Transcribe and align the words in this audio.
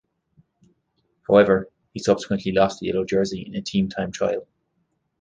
However 1.27 1.69
he 1.93 1.99
subsequently 1.99 2.51
lost 2.51 2.79
the 2.79 2.87
yellow 2.87 3.05
jersey 3.05 3.43
in 3.43 3.53
a 3.53 3.61
team 3.61 3.87
time 3.87 4.11
trial. 4.11 4.47